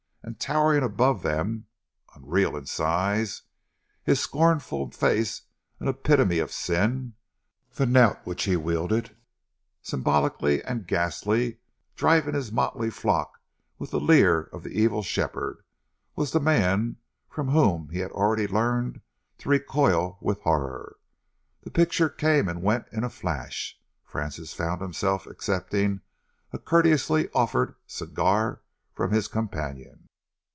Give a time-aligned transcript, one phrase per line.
[0.23, 1.65] And towering above them,
[2.15, 3.41] unreal in size,
[4.03, 5.41] his scornful face
[5.79, 7.15] an epitome of sin,
[7.73, 9.17] the knout which he wielded
[9.81, 11.57] symbolical and ghastly,
[11.95, 13.41] driving his motley flock
[13.79, 15.63] with the leer of the evil shepherd,
[16.15, 16.97] was the man
[17.27, 19.01] from whom he had already learnt
[19.39, 20.97] to recoil with horror.
[21.63, 23.77] The picture came and went in a flash.
[24.05, 26.01] Francis found himself accepting
[26.53, 28.61] a courteously offered cigar
[28.93, 29.97] from his companion.